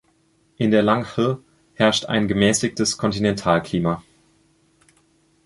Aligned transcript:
In 0.57 0.71
der 0.71 0.81
Langhe 0.81 1.43
herrscht 1.75 2.05
ein 2.05 2.27
gemäßigtes 2.27 2.97
Kontinentalklima. 2.97 4.03